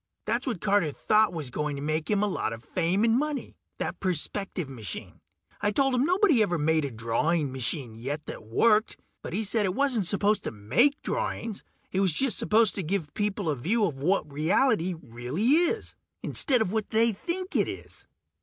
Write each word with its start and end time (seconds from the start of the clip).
That's 0.25 0.47
what 0.47 0.61
Carter 0.61 0.91
thought 0.91 1.31
was 1.31 1.51
going 1.51 1.75
to 1.75 1.81
make 1.83 2.09
him 2.09 2.23
a 2.23 2.27
lot 2.27 2.53
of 2.53 2.63
fame 2.63 3.03
and 3.03 3.19
money, 3.19 3.53
that 3.77 3.99
perspective 3.99 4.67
machine. 4.67 5.21
I 5.61 5.69
told 5.69 5.93
him 5.93 6.05
nobody'd 6.05 6.41
ever 6.41 6.57
made 6.57 6.85
a 6.85 6.89
drawing 6.89 7.51
machine 7.51 7.93
yet 7.93 8.25
that 8.25 8.41
worked, 8.41 8.97
but 9.21 9.31
he 9.31 9.43
said 9.43 9.63
it 9.63 9.75
wasn't 9.75 10.07
supposed 10.07 10.43
to 10.45 10.51
make 10.51 10.99
drawings. 11.03 11.63
It 11.91 11.99
was 11.99 12.13
just 12.13 12.39
supposed 12.39 12.73
to 12.77 12.81
give 12.81 13.13
people 13.13 13.47
a 13.47 13.55
view 13.55 13.85
of 13.85 14.01
what 14.01 14.33
reality 14.33 14.95
really 14.99 15.45
is, 15.49 15.93
instead 16.23 16.63
of 16.63 16.71
what 16.71 16.89
they 16.89 17.11
think 17.11 17.55
it 17.55 17.67
is. 17.67 18.07